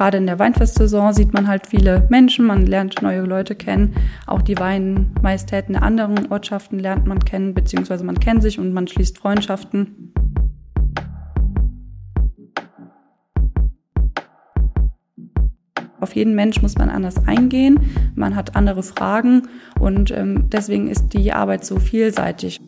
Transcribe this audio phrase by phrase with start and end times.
[0.00, 3.94] gerade in der Weinfestsaison sieht man halt viele Menschen, man lernt neue Leute kennen.
[4.26, 8.88] Auch die Weinmajestäten der anderen Ortschaften lernt man kennen, beziehungsweise man kennt sich und man
[8.88, 10.14] schließt Freundschaften.
[16.00, 17.78] Auf jeden Mensch muss man anders eingehen,
[18.14, 19.48] man hat andere Fragen
[19.78, 22.58] und ähm, deswegen ist die Arbeit so vielseitig.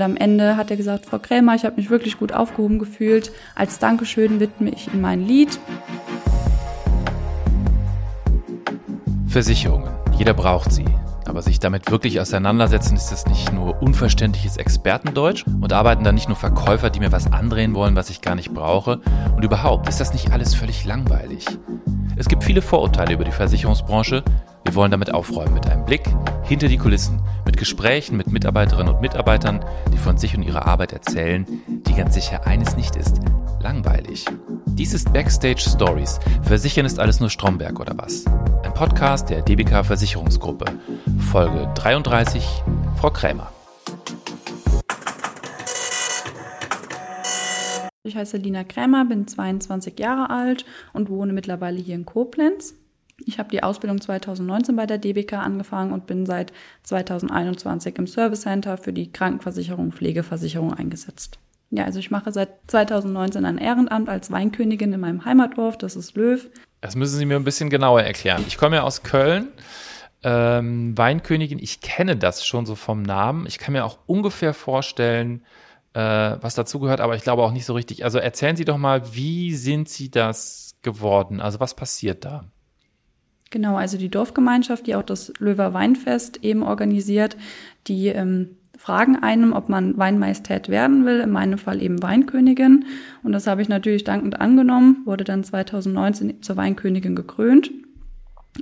[0.00, 3.32] Und am Ende hat er gesagt, Frau Krämer, ich habe mich wirklich gut aufgehoben gefühlt.
[3.54, 5.60] Als Dankeschön widme ich Ihnen mein Lied.
[9.26, 9.90] Versicherungen.
[10.16, 10.86] Jeder braucht sie.
[11.26, 16.28] Aber sich damit wirklich auseinandersetzen, ist das nicht nur unverständliches Expertendeutsch und arbeiten dann nicht
[16.28, 19.00] nur Verkäufer, die mir was andrehen wollen, was ich gar nicht brauche.
[19.36, 21.44] Und überhaupt ist das nicht alles völlig langweilig.
[22.16, 24.24] Es gibt viele Vorurteile über die Versicherungsbranche,
[24.64, 26.02] wir wollen damit aufräumen mit einem Blick
[26.44, 27.20] hinter die Kulissen,
[27.60, 32.46] Gesprächen mit Mitarbeiterinnen und Mitarbeitern, die von sich und ihrer Arbeit erzählen, die ganz sicher
[32.46, 33.20] eines nicht ist,
[33.60, 34.24] langweilig.
[34.64, 36.18] Dies ist Backstage Stories.
[36.42, 38.24] Versichern ist alles nur Stromberg oder was?
[38.64, 40.64] Ein Podcast der DBK Versicherungsgruppe.
[41.30, 42.42] Folge 33,
[42.98, 43.52] Frau Krämer.
[48.02, 50.64] Ich heiße Lina Krämer, bin 22 Jahre alt
[50.94, 52.74] und wohne mittlerweile hier in Koblenz.
[53.26, 56.52] Ich habe die Ausbildung 2019 bei der DBK angefangen und bin seit
[56.84, 61.38] 2021 im Service Center für die Krankenversicherung Pflegeversicherung eingesetzt.
[61.70, 66.16] Ja, also ich mache seit 2019 ein Ehrenamt als Weinkönigin in meinem Heimatdorf, das ist
[66.16, 66.48] Löw.
[66.80, 68.44] Das müssen Sie mir ein bisschen genauer erklären.
[68.48, 69.48] Ich komme ja aus Köln.
[70.22, 73.46] Ähm, Weinkönigin, ich kenne das schon so vom Namen.
[73.46, 75.44] Ich kann mir auch ungefähr vorstellen,
[75.94, 78.04] äh, was dazugehört, aber ich glaube auch nicht so richtig.
[78.04, 81.40] Also erzählen Sie doch mal, wie sind Sie das geworden?
[81.40, 82.44] Also was passiert da?
[83.50, 87.36] Genau, also die Dorfgemeinschaft, die auch das Löwer Weinfest eben organisiert,
[87.88, 92.86] die ähm, fragen einem, ob man Weinmajestät werden will, in meinem Fall eben Weinkönigin.
[93.22, 97.72] Und das habe ich natürlich dankend angenommen, wurde dann 2019 zur Weinkönigin gekrönt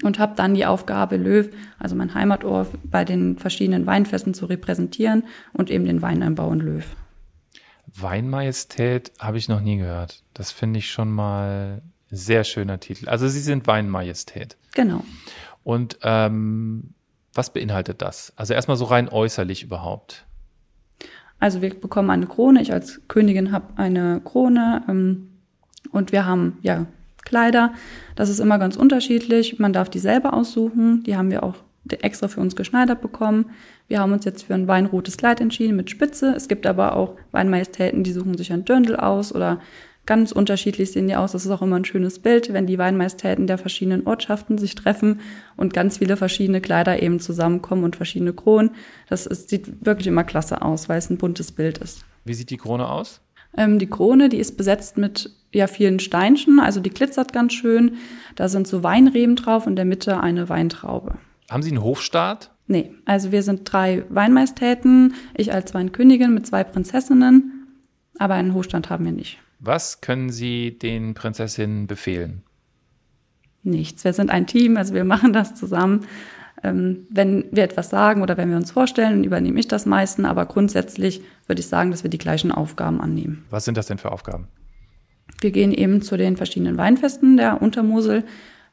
[0.02, 1.48] und habe dann die Aufgabe, Löw,
[1.78, 5.22] also mein Heimatort, bei den verschiedenen Weinfesten zu repräsentieren
[5.52, 6.84] und eben den Weinanbau in Löw.
[7.94, 10.22] Weinmajestät habe ich noch nie gehört.
[10.34, 13.08] Das finde ich schon mal sehr schöner Titel.
[13.08, 14.56] Also Sie sind Weinmajestät.
[14.74, 15.04] Genau.
[15.64, 16.94] Und ähm,
[17.34, 18.32] was beinhaltet das?
[18.36, 20.26] Also erstmal so rein äußerlich überhaupt.
[21.38, 22.60] Also wir bekommen eine Krone.
[22.62, 25.28] Ich als Königin habe eine Krone ähm,
[25.92, 26.86] und wir haben ja
[27.24, 27.74] Kleider.
[28.16, 29.58] Das ist immer ganz unterschiedlich.
[29.58, 31.02] Man darf die selber aussuchen.
[31.04, 31.56] Die haben wir auch
[31.90, 33.50] extra für uns geschneidert bekommen.
[33.86, 36.34] Wir haben uns jetzt für ein weinrotes Kleid entschieden mit Spitze.
[36.34, 39.60] Es gibt aber auch Weinmajestäten, die suchen sich ein Dirndl aus oder
[40.08, 41.32] Ganz unterschiedlich sehen die aus.
[41.32, 45.20] Das ist auch immer ein schönes Bild, wenn die Weinmajestäten der verschiedenen Ortschaften sich treffen
[45.54, 48.70] und ganz viele verschiedene Kleider eben zusammenkommen und verschiedene Kronen.
[49.10, 52.06] Das ist, sieht wirklich immer klasse aus, weil es ein buntes Bild ist.
[52.24, 53.20] Wie sieht die Krone aus?
[53.54, 57.98] Ähm, die Krone, die ist besetzt mit ja vielen Steinchen, also die glitzert ganz schön.
[58.34, 61.18] Da sind so Weinreben drauf und in der Mitte eine Weintraube.
[61.50, 62.50] Haben Sie einen Hofstaat?
[62.66, 67.66] Nee, also wir sind drei Weinmajestäten, ich als Weinkönigin mit zwei Prinzessinnen,
[68.18, 69.38] aber einen Hofstand haben wir nicht.
[69.58, 72.42] Was können Sie den Prinzessinnen befehlen?
[73.62, 74.04] Nichts.
[74.04, 76.06] Wir sind ein Team, also wir machen das zusammen.
[76.62, 80.46] Ähm, wenn wir etwas sagen oder wenn wir uns vorstellen, übernehme ich das meisten, aber
[80.46, 83.44] grundsätzlich würde ich sagen, dass wir die gleichen Aufgaben annehmen.
[83.50, 84.48] Was sind das denn für Aufgaben?
[85.40, 88.24] Wir gehen eben zu den verschiedenen Weinfesten der Untermosel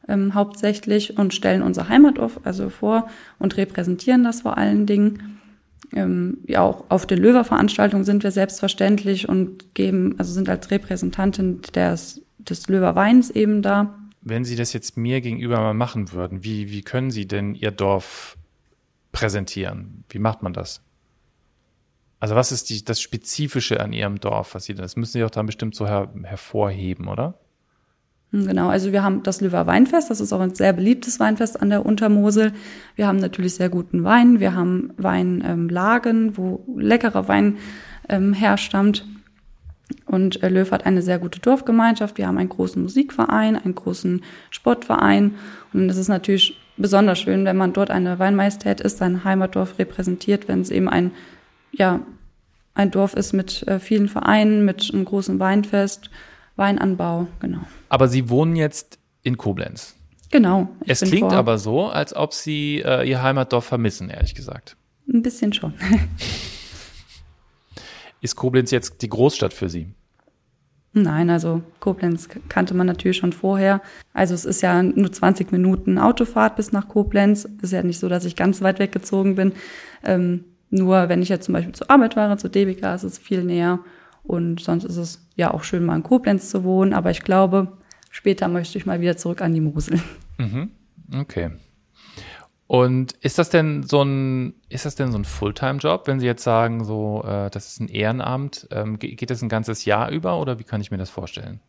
[0.07, 3.07] ähm, hauptsächlich und stellen unser Heimatdorf also vor
[3.39, 5.34] und repräsentieren das vor allen Dingen.
[5.93, 11.61] Ähm, ja, auch auf den Löwer-Veranstaltungen sind wir selbstverständlich und geben, also sind als Repräsentantin
[11.73, 13.97] des, des Löwer Weins eben da.
[14.21, 17.71] Wenn Sie das jetzt mir gegenüber mal machen würden, wie, wie können Sie denn Ihr
[17.71, 18.37] Dorf
[19.11, 20.03] präsentieren?
[20.09, 20.81] Wie macht man das?
[22.19, 24.55] Also was ist die, das Spezifische an Ihrem Dorf?
[24.55, 27.39] Was Sie, das müssen Sie auch dann bestimmt so her, hervorheben, oder?
[28.31, 31.61] Hm, genau, also wir haben das Löwer Weinfest, das ist auch ein sehr beliebtes Weinfest
[31.61, 32.53] an der Untermosel.
[32.95, 37.57] Wir haben natürlich sehr guten Wein, wir haben Weinlagen, ähm, wo leckerer Wein
[38.09, 39.05] ähm, herstammt.
[40.05, 42.17] Und äh, Löw hat eine sehr gute Dorfgemeinschaft.
[42.17, 45.35] Wir haben einen großen Musikverein, einen großen Sportverein.
[45.73, 50.47] Und es ist natürlich besonders schön, wenn man dort eine Weinmajestät ist, sein Heimatdorf repräsentiert,
[50.47, 51.11] wenn es eben ein,
[51.71, 51.99] ja,
[52.73, 56.09] ein Dorf ist mit äh, vielen Vereinen, mit einem großen Weinfest
[56.55, 57.61] Weinanbau, genau.
[57.89, 59.95] Aber Sie wohnen jetzt in Koblenz.
[60.31, 60.69] Genau.
[60.85, 64.75] Es klingt aber so, als ob Sie äh, Ihr Heimatdorf vermissen, ehrlich gesagt.
[65.07, 65.73] Ein bisschen schon.
[68.21, 69.87] Ist Koblenz jetzt die Großstadt für Sie?
[70.93, 73.81] Nein, also Koblenz kannte man natürlich schon vorher.
[74.13, 77.45] Also es ist ja nur 20 Minuten Autofahrt bis nach Koblenz.
[77.57, 79.51] Es ist ja nicht so, dass ich ganz weit weggezogen bin.
[80.03, 83.43] Ähm, Nur wenn ich jetzt zum Beispiel zur Arbeit fahre, zur DBK, ist es viel
[83.43, 83.79] näher.
[84.27, 86.93] Und sonst ist es ja auch schön, mal in Koblenz zu wohnen.
[86.93, 87.73] Aber ich glaube,
[88.09, 89.99] später möchte ich mal wieder zurück an die Mosel.
[90.37, 90.71] Mhm.
[91.15, 91.51] Okay.
[92.67, 96.43] Und ist das denn so ein, ist das denn so ein Fulltime-Job, wenn Sie jetzt
[96.43, 98.67] sagen, so, äh, das ist ein Ehrenamt?
[98.71, 101.59] Ähm, geht das ein ganzes Jahr über oder wie kann ich mir das vorstellen?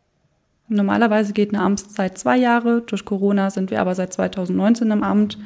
[0.69, 2.81] Normalerweise geht eine Amtszeit zwei Jahre.
[2.81, 5.37] Durch Corona sind wir aber seit 2019 im Amt.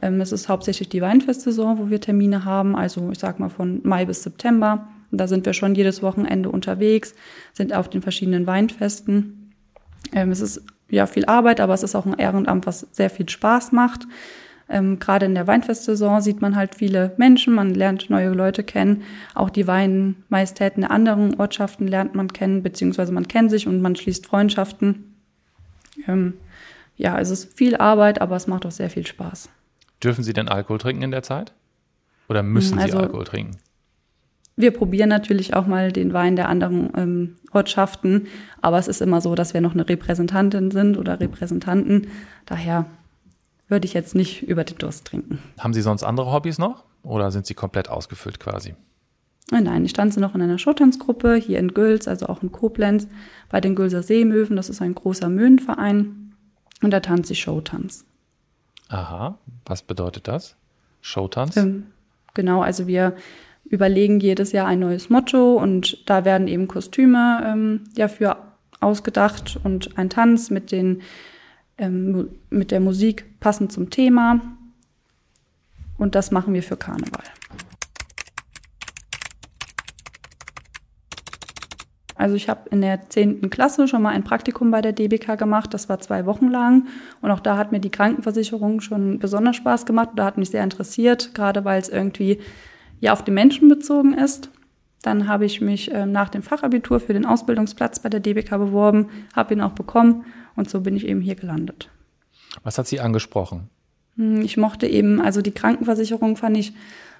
[0.00, 2.76] Ähm, es ist hauptsächlich die Weinfestsaison, wo wir Termine haben.
[2.76, 4.86] Also ich sag mal von Mai bis September.
[5.12, 7.14] Und da sind wir schon jedes Wochenende unterwegs,
[7.52, 9.52] sind auf den verschiedenen Weinfesten.
[10.12, 13.28] Ähm, es ist ja viel Arbeit, aber es ist auch ein Ehrenamt, was sehr viel
[13.28, 14.06] Spaß macht.
[14.68, 19.02] Ähm, Gerade in der Weinfestsaison sieht man halt viele Menschen, man lernt neue Leute kennen.
[19.34, 23.94] Auch die Weinmajestäten der anderen Ortschaften lernt man kennen, beziehungsweise man kennt sich und man
[23.94, 25.14] schließt Freundschaften.
[26.08, 26.34] Ähm,
[26.96, 29.50] ja, es ist viel Arbeit, aber es macht auch sehr viel Spaß.
[30.02, 31.52] Dürfen Sie denn Alkohol trinken in der Zeit?
[32.28, 33.58] Oder müssen also, Sie Alkohol trinken?
[34.56, 38.26] Wir probieren natürlich auch mal den Wein der anderen ähm, Ortschaften,
[38.60, 42.08] aber es ist immer so, dass wir noch eine Repräsentantin sind oder Repräsentanten.
[42.44, 42.86] Daher
[43.68, 45.38] würde ich jetzt nicht über den Durst trinken.
[45.58, 48.74] Haben Sie sonst andere Hobbys noch oder sind Sie komplett ausgefüllt quasi?
[49.50, 53.06] Nein, ich tanze noch in einer Showtanzgruppe hier in Güls, also auch in Koblenz,
[53.50, 54.56] bei den Gülser Seemöwen.
[54.56, 56.34] Das ist ein großer Möwenverein.
[56.82, 58.04] Und da tanze ich Showtanz.
[58.88, 60.56] Aha, was bedeutet das?
[61.00, 61.56] Showtanz?
[61.56, 61.86] Ähm,
[62.34, 63.14] genau, also wir
[63.72, 68.36] überlegen jedes Jahr ein neues Motto und da werden eben Kostüme ähm, ja für
[68.80, 71.00] ausgedacht und ein Tanz mit den
[71.78, 74.40] ähm, mit der Musik passend zum Thema.
[75.96, 77.24] Und das machen wir für Karneval.
[82.14, 85.72] Also ich habe in der zehnten Klasse schon mal ein Praktikum bei der DBK gemacht.
[85.72, 86.86] Das war zwei Wochen lang.
[87.22, 90.10] Und auch da hat mir die Krankenversicherung schon besonders Spaß gemacht.
[90.16, 92.38] Da hat mich sehr interessiert, gerade weil es irgendwie
[93.02, 94.48] ja auf die Menschen bezogen ist.
[95.02, 99.08] Dann habe ich mich äh, nach dem Fachabitur für den Ausbildungsplatz bei der DBK beworben,
[99.34, 101.90] habe ihn auch bekommen und so bin ich eben hier gelandet.
[102.62, 103.68] Was hat Sie angesprochen?
[104.16, 106.72] Hm, ich mochte eben, also die Krankenversicherung fand ich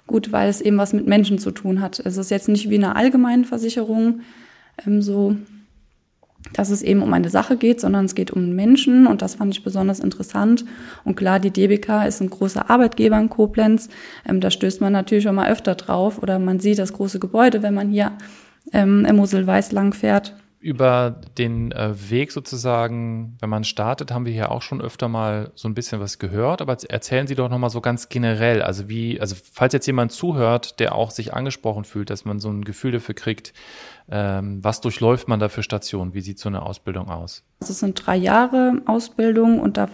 [0.07, 1.99] gut, weil es eben was mit Menschen zu tun hat.
[1.99, 4.21] Es ist jetzt nicht wie eine allgemeine Versicherung,
[4.87, 5.37] ähm, so,
[6.53, 9.55] dass es eben um eine Sache geht, sondern es geht um Menschen und das fand
[9.55, 10.65] ich besonders interessant.
[11.05, 13.89] Und klar, die DBK ist ein großer Arbeitgeber in Koblenz.
[14.29, 17.63] Ähm, da stößt man natürlich schon mal öfter drauf oder man sieht das große Gebäude,
[17.63, 18.13] wenn man hier
[18.73, 24.33] ähm, im Mosel-Weiß lang fährt über den äh, Weg sozusagen, wenn man startet, haben wir
[24.33, 27.71] hier auch schon öfter mal so ein bisschen was gehört, aber erzählen Sie doch nochmal
[27.71, 32.11] so ganz generell, also wie, also falls jetzt jemand zuhört, der auch sich angesprochen fühlt,
[32.11, 33.53] dass man so ein Gefühl dafür kriegt,
[34.09, 37.43] ähm, was durchläuft man da für Stationen, wie sieht so eine Ausbildung aus?
[37.61, 39.89] Also es sind drei Jahre Ausbildung und da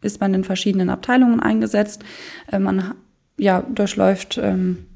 [0.00, 2.02] ist man in verschiedenen Abteilungen eingesetzt.
[2.50, 2.94] Äh, man
[3.36, 4.86] ja, durchläuft ähm,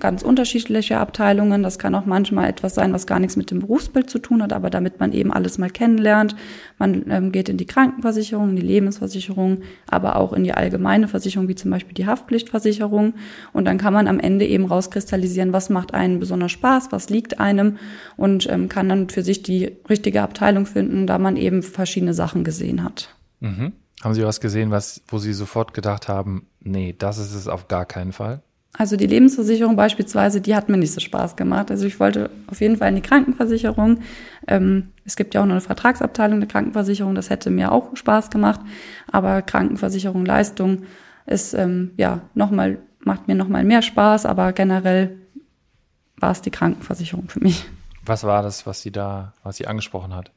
[0.00, 1.62] ganz unterschiedliche Abteilungen.
[1.62, 4.52] Das kann auch manchmal etwas sein, was gar nichts mit dem Berufsbild zu tun hat,
[4.52, 6.34] aber damit man eben alles mal kennenlernt.
[6.78, 11.54] Man ähm, geht in die Krankenversicherung, die Lebensversicherung, aber auch in die allgemeine Versicherung, wie
[11.54, 13.14] zum Beispiel die Haftpflichtversicherung.
[13.52, 17.38] Und dann kann man am Ende eben rauskristallisieren, was macht einem besonders Spaß, was liegt
[17.38, 17.78] einem
[18.16, 22.44] und ähm, kann dann für sich die richtige Abteilung finden, da man eben verschiedene Sachen
[22.44, 23.14] gesehen hat.
[23.40, 23.72] Mhm.
[24.02, 27.68] Haben Sie was gesehen, was, wo Sie sofort gedacht haben, nee, das ist es auf
[27.68, 28.42] gar keinen Fall?
[28.72, 31.70] Also die Lebensversicherung beispielsweise, die hat mir nicht so Spaß gemacht.
[31.70, 34.00] Also ich wollte auf jeden Fall in die Krankenversicherung.
[34.46, 38.30] Ähm, es gibt ja auch noch eine Vertragsabteilung der Krankenversicherung, das hätte mir auch Spaß
[38.30, 38.60] gemacht.
[39.10, 40.84] Aber Krankenversicherung, Leistung
[41.26, 45.16] ist ähm, ja nochmal, macht mir nochmal mehr Spaß, aber generell
[46.16, 47.66] war es die Krankenversicherung für mich.
[48.04, 50.30] Was war das, was sie da, was sie angesprochen hat?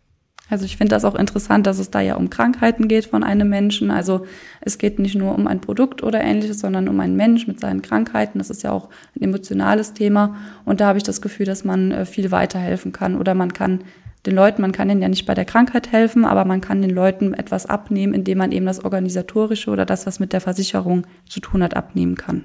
[0.54, 3.50] Also ich finde das auch interessant, dass es da ja um Krankheiten geht von einem
[3.50, 3.90] Menschen.
[3.90, 4.28] Also
[4.62, 7.82] es geht nicht nur um ein Produkt oder ähnliches, sondern um einen Mensch mit seinen
[7.82, 8.38] Krankheiten.
[8.38, 10.36] Das ist ja auch ein emotionales Thema.
[10.64, 13.16] Und da habe ich das Gefühl, dass man äh, viel weiterhelfen kann.
[13.16, 13.84] Oder man kann
[14.28, 16.92] den Leuten, man kann ihnen ja nicht bei der Krankheit helfen, aber man kann den
[16.92, 21.40] Leuten etwas abnehmen, indem man eben das Organisatorische oder das, was mit der Versicherung zu
[21.40, 22.44] tun hat, abnehmen kann.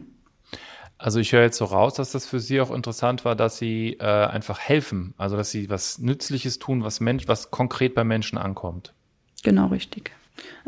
[0.99, 3.97] Also ich höre jetzt so raus, dass das für Sie auch interessant war, dass Sie
[4.01, 8.37] äh, einfach helfen, also dass Sie was Nützliches tun, was Mensch, was konkret bei Menschen
[8.37, 8.93] ankommt.
[9.45, 10.11] Genau richtig.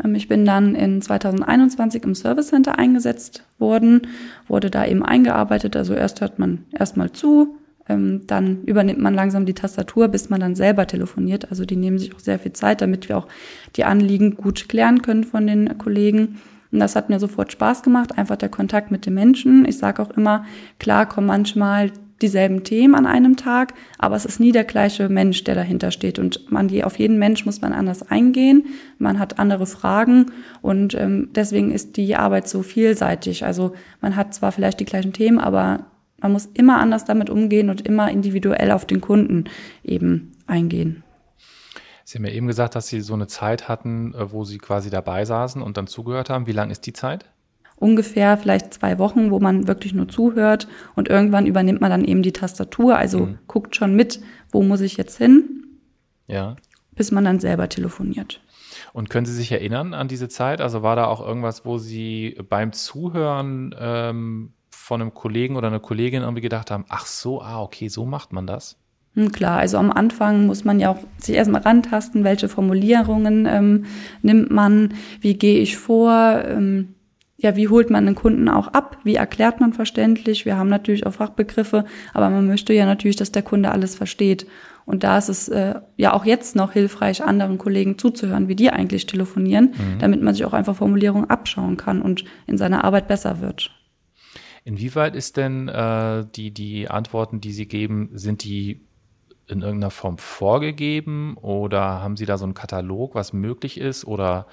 [0.03, 4.03] Ähm, ich bin dann in 2021 im Service Center eingesetzt worden,
[4.47, 5.75] wurde da eben eingearbeitet.
[5.75, 7.57] Also erst hört man erstmal zu,
[7.89, 11.51] ähm, dann übernimmt man langsam die Tastatur, bis man dann selber telefoniert.
[11.51, 13.27] Also die nehmen sich auch sehr viel Zeit, damit wir auch
[13.75, 16.41] die Anliegen gut klären können von den Kollegen.
[16.73, 19.65] Und das hat mir sofort Spaß gemacht, einfach der Kontakt mit den Menschen.
[19.65, 20.45] Ich sage auch immer,
[20.79, 21.91] klar kommen manchmal
[22.23, 26.19] dieselben Themen an einem Tag, aber es ist nie der gleiche Mensch, der dahinter steht.
[26.19, 28.67] Und man, auf jeden Mensch muss man anders eingehen.
[28.99, 30.27] Man hat andere Fragen
[30.61, 33.45] und ähm, deswegen ist die Arbeit so vielseitig.
[33.45, 35.87] Also man hat zwar vielleicht die gleichen Themen, aber
[36.21, 39.45] man muss immer anders damit umgehen und immer individuell auf den Kunden
[39.83, 41.03] eben eingehen.
[42.11, 44.91] Sie haben ja eben gesagt, dass Sie so eine Zeit hatten, äh, wo Sie quasi
[44.91, 46.49] dabei saßen und dann zugehört haben.
[46.49, 47.27] Wie lang ist die Zeit?
[47.77, 52.23] Ungefähr vielleicht zwei Wochen, wo man wirklich nur zuhört und irgendwann übernimmt man dann eben
[52.23, 53.39] die Tastatur, also mhm.
[53.47, 55.69] guckt schon mit, wo muss ich jetzt hin?
[56.27, 56.57] Ja.
[56.97, 58.41] Bis man dann selber telefoniert.
[58.93, 60.61] Und können Sie sich erinnern an diese Zeit?
[60.61, 65.79] Also war da auch irgendwas, wo Sie beim Zuhören ähm, von einem Kollegen oder einer
[65.79, 68.81] Kollegin irgendwie gedacht haben, ach so, ah, okay, so macht man das?
[69.15, 73.85] Hm, klar, also am Anfang muss man ja auch sich erstmal rantasten, welche Formulierungen ähm,
[74.23, 76.95] nimmt man, wie gehe ich vor, ähm,
[77.37, 80.45] ja, wie holt man den Kunden auch ab, wie erklärt man verständlich.
[80.45, 84.47] Wir haben natürlich auch Fachbegriffe, aber man möchte ja natürlich, dass der Kunde alles versteht.
[84.85, 88.71] Und da ist es äh, ja auch jetzt noch hilfreich, anderen Kollegen zuzuhören, wie die
[88.71, 89.99] eigentlich telefonieren, mhm.
[90.01, 93.71] damit man sich auch einfach Formulierungen abschauen kann und in seiner Arbeit besser wird.
[94.65, 98.83] Inwieweit ist denn äh, die, die Antworten, die Sie geben, sind die
[99.51, 104.05] in irgendeiner Form vorgegeben oder haben Sie da so einen Katalog, was möglich ist?
[104.05, 104.47] Oder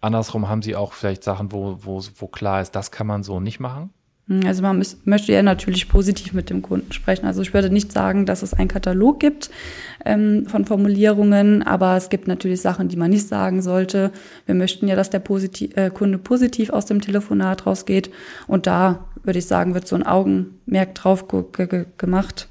[0.00, 3.40] andersrum haben Sie auch vielleicht Sachen, wo, wo, wo klar ist, das kann man so
[3.40, 3.90] nicht machen?
[4.28, 7.26] Hm, also man möchte ja natürlich positiv mit dem Kunden sprechen.
[7.26, 9.50] Also ich würde nicht sagen, dass es einen Katalog gibt
[10.04, 14.12] ähm, von Formulierungen, aber es gibt natürlich Sachen, die man nicht sagen sollte.
[14.46, 18.10] Wir möchten ja, dass der positiv, äh, Kunde positiv aus dem Telefonat rausgeht.
[18.46, 21.26] Und da würde ich sagen, wird so ein Augenmerk drauf
[21.98, 22.48] gemacht.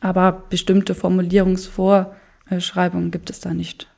[0.00, 3.88] Aber bestimmte Formulierungsvorschreibungen gibt es da nicht.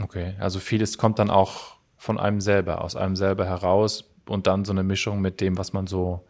[0.00, 4.64] Okay, also vieles kommt dann auch von einem selber, aus einem selber heraus und dann
[4.64, 6.24] so eine Mischung mit dem, was man so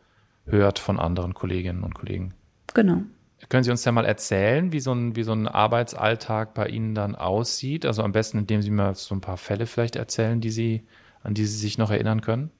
[0.46, 2.34] hört von anderen Kolleginnen und Kollegen.
[2.74, 3.02] Genau.
[3.48, 6.94] Können Sie uns ja mal erzählen, wie so, ein, wie so ein Arbeitsalltag bei Ihnen
[6.94, 7.86] dann aussieht?
[7.86, 10.82] Also am besten, indem Sie mir so ein paar Fälle vielleicht erzählen, die Sie,
[11.22, 12.50] an die Sie sich noch erinnern können.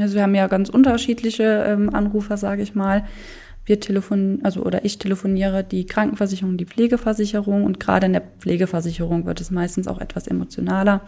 [0.00, 3.06] Also wir haben ja ganz unterschiedliche ähm, Anrufer, sage ich mal
[3.64, 9.24] wir telefonieren, also oder ich telefoniere die Krankenversicherung, die Pflegeversicherung und gerade in der Pflegeversicherung
[9.24, 11.02] wird es meistens auch etwas emotionaler.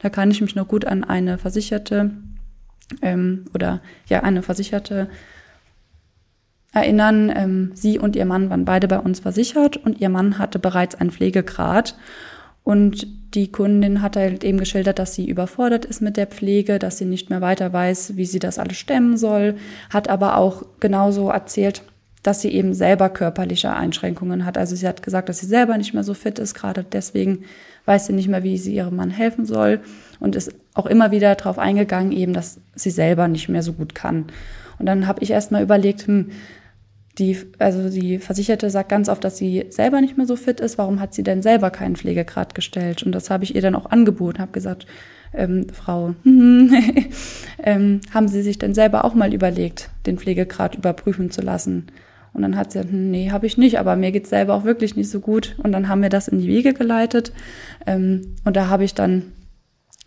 [0.00, 2.12] Da kann ich mich noch gut an eine Versicherte
[3.02, 5.08] ähm, oder ja eine Versicherte
[6.72, 7.32] erinnern.
[7.34, 10.94] Ähm, sie und ihr Mann waren beide bei uns versichert und ihr Mann hatte bereits
[10.94, 11.96] einen Pflegegrad
[12.62, 16.98] und die Kundin hat halt eben geschildert, dass sie überfordert ist mit der Pflege, dass
[16.98, 19.56] sie nicht mehr weiter weiß, wie sie das alles stemmen soll,
[19.90, 21.82] hat aber auch genauso erzählt,
[22.26, 24.58] dass sie eben selber körperliche Einschränkungen hat.
[24.58, 27.44] Also sie hat gesagt, dass sie selber nicht mehr so fit ist, gerade deswegen
[27.84, 29.80] weiß sie nicht mehr, wie sie ihrem Mann helfen soll
[30.18, 33.94] und ist auch immer wieder darauf eingegangen, eben, dass sie selber nicht mehr so gut
[33.94, 34.26] kann.
[34.78, 36.30] Und dann habe ich erst mal überlegt, hm,
[37.18, 40.76] die, also die Versicherte sagt ganz oft, dass sie selber nicht mehr so fit ist.
[40.78, 43.04] Warum hat sie denn selber keinen Pflegegrad gestellt?
[43.04, 44.86] Und das habe ich ihr dann auch angeboten, habe gesagt,
[45.32, 46.14] ähm, Frau,
[47.62, 51.86] ähm, haben Sie sich denn selber auch mal überlegt, den Pflegegrad überprüfen zu lassen?
[52.36, 54.94] Und dann hat sie gesagt, nee, habe ich nicht, aber mir geht's selber auch wirklich
[54.94, 55.56] nicht so gut.
[55.62, 57.32] Und dann haben wir das in die Wege geleitet.
[57.86, 59.32] Ähm, und da habe ich dann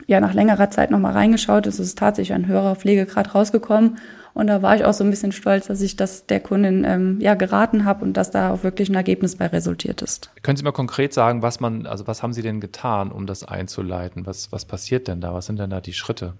[0.05, 1.65] ja nach längerer Zeit nochmal reingeschaut.
[1.65, 3.98] Es ist tatsächlich ein höherer Pflegegrad rausgekommen.
[4.36, 7.17] Und da war ich auch so ein bisschen stolz, dass ich das der Kundin ähm,
[7.19, 10.29] ja geraten habe und dass da auch wirklich ein Ergebnis bei resultiert ist.
[10.43, 13.43] Können Sie mal konkret sagen, was man, also was haben Sie denn getan, um das
[13.43, 14.27] einzuleiten?
[14.27, 15.33] Was, was passiert denn da?
[15.33, 16.36] Was sind denn da die Schritte?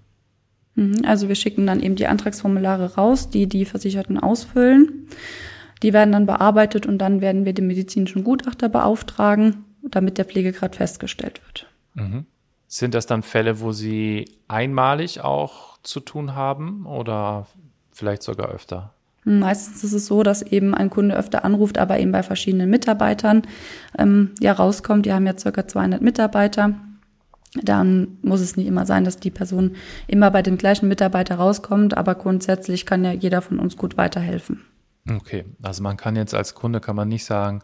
[0.76, 5.08] Mhm, also wir schicken dann eben die Antragsformulare raus, die die Versicherten ausfüllen.
[5.82, 10.76] Die werden dann bearbeitet und dann werden wir den medizinischen Gutachter beauftragen, damit der Pflegegrad
[10.76, 11.66] festgestellt wird.
[11.94, 12.26] Mhm.
[12.66, 17.46] Sind das dann Fälle, wo Sie einmalig auch zu tun haben oder
[17.90, 18.94] vielleicht sogar öfter?
[19.24, 23.42] Meistens ist es so, dass eben ein Kunde öfter anruft, aber eben bei verschiedenen Mitarbeitern
[23.98, 25.04] ähm, ja rauskommt.
[25.04, 26.74] Die haben ja circa 200 Mitarbeiter.
[27.54, 29.74] Dann muss es nicht immer sein, dass die Person
[30.06, 34.62] immer bei dem gleichen Mitarbeiter rauskommt, aber grundsätzlich kann ja jeder von uns gut weiterhelfen.
[35.08, 37.62] Okay, also man kann jetzt als Kunde kann man nicht sagen,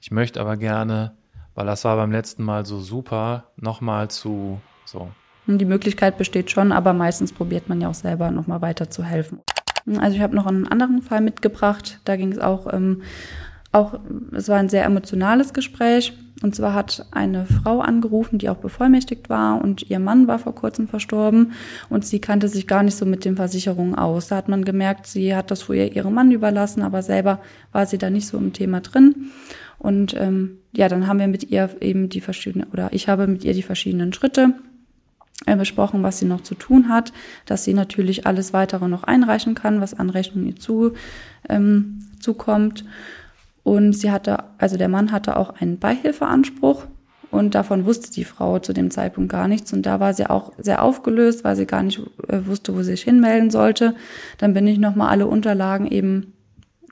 [0.00, 1.16] ich möchte aber gerne,
[1.54, 5.10] weil das war beim letzten Mal so super, nochmal zu so.
[5.46, 9.40] Die Möglichkeit besteht schon, aber meistens probiert man ja auch selber nochmal weiter zu helfen.
[9.98, 12.00] Also ich habe noch einen anderen Fall mitgebracht.
[12.04, 13.02] Da ging es auch, ähm,
[13.72, 13.98] auch,
[14.32, 16.12] es war ein sehr emotionales Gespräch.
[16.40, 20.54] Und zwar hat eine Frau angerufen, die auch bevollmächtigt war und ihr Mann war vor
[20.54, 21.52] kurzem verstorben
[21.90, 24.28] und sie kannte sich gar nicht so mit den Versicherungen aus.
[24.28, 27.40] Da hat man gemerkt, sie hat das früher ihrem Mann überlassen, aber selber
[27.72, 29.32] war sie da nicht so im Thema drin.
[29.78, 33.44] Und ähm, ja, dann haben wir mit ihr eben die verschiedenen, oder ich habe mit
[33.44, 34.54] ihr die verschiedenen Schritte
[35.46, 37.12] äh, besprochen, was sie noch zu tun hat,
[37.46, 40.92] dass sie natürlich alles weitere noch einreichen kann, was an Rechnung ihr zu,
[41.48, 42.84] ähm, zukommt.
[43.68, 46.86] Und sie hatte, also der Mann hatte auch einen Beihilfeanspruch
[47.30, 49.74] und davon wusste die Frau zu dem Zeitpunkt gar nichts.
[49.74, 52.92] Und da war sie auch sehr aufgelöst, weil sie gar nicht äh, wusste, wo sie
[52.92, 53.94] sich hinmelden sollte.
[54.38, 56.32] Dann bin ich nochmal alle Unterlagen eben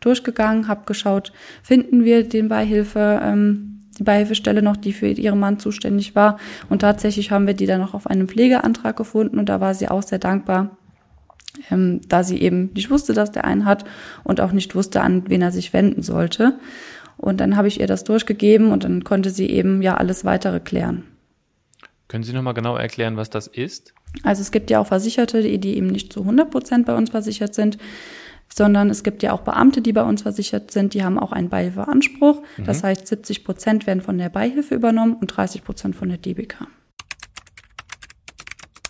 [0.02, 5.58] durchgegangen, habe geschaut, finden wir den Beihilfe, ähm, die Beihilfestelle noch, die für ihren Mann
[5.58, 6.38] zuständig war.
[6.68, 9.88] Und tatsächlich haben wir die dann noch auf einem Pflegeantrag gefunden und da war sie
[9.88, 10.76] auch sehr dankbar,
[11.70, 13.84] ähm, da sie eben nicht wusste, dass der einen hat
[14.24, 16.58] und auch nicht wusste, an wen er sich wenden sollte.
[17.16, 20.60] Und dann habe ich ihr das durchgegeben und dann konnte sie eben ja alles weitere
[20.60, 21.04] klären.
[22.08, 23.92] Können Sie nochmal genau erklären, was das ist?
[24.22, 27.10] Also es gibt ja auch Versicherte, die, die eben nicht zu 100 Prozent bei uns
[27.10, 27.78] versichert sind,
[28.54, 31.48] sondern es gibt ja auch Beamte, die bei uns versichert sind, die haben auch einen
[31.48, 32.42] Beihilfeanspruch.
[32.56, 32.64] Mhm.
[32.64, 36.68] Das heißt, 70 Prozent werden von der Beihilfe übernommen und 30 Prozent von der DBK.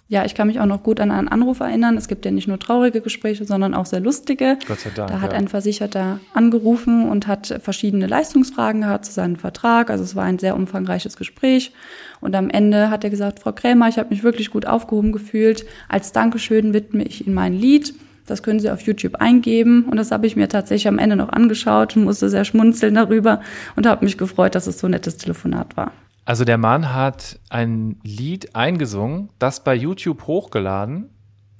[0.09, 1.97] Ja, ich kann mich auch noch gut an einen Anruf erinnern.
[1.97, 4.57] Es gibt ja nicht nur traurige Gespräche, sondern auch sehr lustige.
[4.69, 5.11] Gott sei Dank.
[5.11, 5.39] Da hat ja.
[5.39, 9.91] ein Versicherter angerufen und hat verschiedene Leistungsfragen gehabt zu seinem Vertrag.
[9.91, 11.73] Also es war ein sehr umfangreiches Gespräch.
[12.21, 15.67] Und am Ende hat er gesagt, Frau Krämer, ich habe mich wirklich gut aufgehoben gefühlt.
[15.89, 17.93] Als Dankeschön widme ich Ihnen mein Lied.
[18.27, 19.87] Das können Sie auf YouTube eingeben.
[19.91, 23.41] Und das habe ich mir tatsächlich am Ende noch angeschaut und musste sehr schmunzeln darüber
[23.75, 25.91] und habe mich gefreut, dass es so ein nettes Telefonat war.
[26.26, 31.09] Also der Mann hat ein Lied eingesungen, das bei YouTube hochgeladen,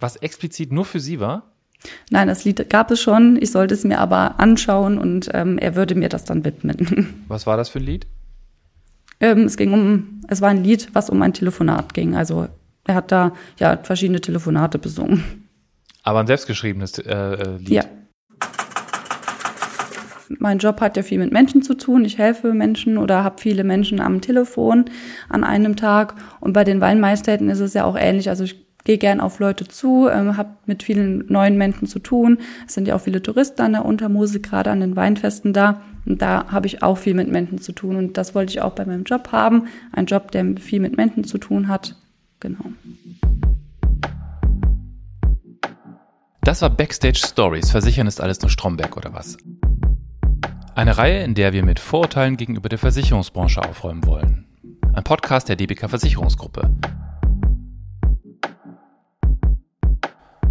[0.01, 1.53] was explizit nur für Sie war?
[2.11, 3.41] Nein, das Lied gab es schon.
[3.41, 7.25] Ich sollte es mir aber anschauen und ähm, er würde mir das dann widmen.
[7.29, 8.07] Was war das für ein Lied?
[9.21, 12.17] Ähm, es ging um, es war ein Lied, was um ein Telefonat ging.
[12.17, 12.49] Also
[12.85, 15.49] er hat da ja verschiedene Telefonate besungen.
[16.03, 17.71] Aber ein selbstgeschriebenes äh, äh Lied.
[17.71, 17.85] Ja.
[20.39, 22.05] Mein Job hat ja viel mit Menschen zu tun.
[22.05, 24.87] Ich helfe Menschen oder habe viele Menschen am Telefon
[25.29, 26.15] an einem Tag.
[26.41, 28.29] Und bei den Weinmeisterhätten ist es ja auch ähnlich.
[28.29, 32.39] Also ich gehe gern auf Leute zu, ähm, habe mit vielen neuen Menschen zu tun.
[32.67, 35.83] Es sind ja auch viele Touristen an der Untermose, gerade an den Weinfesten da.
[36.07, 37.97] Und da habe ich auch viel mit Menschen zu tun.
[37.97, 39.67] Und das wollte ich auch bei meinem Job haben.
[39.93, 41.97] Ein Job, der viel mit Menschen zu tun hat.
[42.41, 42.65] Genau.
[46.43, 47.73] Das war Backstage Stories.
[47.73, 49.37] Versichern ist alles nur Stromberg oder was?
[50.77, 54.45] Eine Reihe, in der wir mit Vorurteilen gegenüber der Versicherungsbranche aufräumen wollen.
[54.93, 56.71] Ein Podcast der DBK Versicherungsgruppe.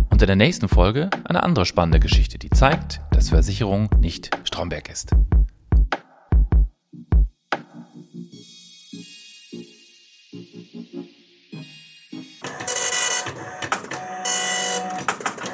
[0.09, 4.89] Und in der nächsten Folge eine andere spannende Geschichte, die zeigt, dass Versicherung nicht Stromberg
[4.89, 5.11] ist.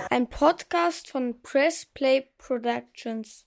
[0.10, 3.40] Ein Podcast von Press Play Productions.